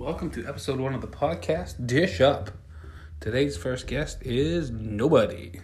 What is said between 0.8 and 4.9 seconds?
one of the podcast Dish Up. Today's first guest is